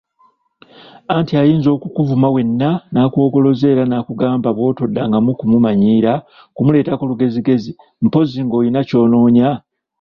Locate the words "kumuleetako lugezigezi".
6.55-7.71